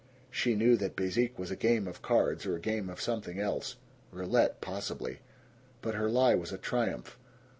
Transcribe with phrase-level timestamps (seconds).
[0.31, 3.75] She knew that bezique was a game of cards or a game of something else.
[4.11, 5.19] Roulette, possibly.
[5.83, 7.19] But her lie was a triumph.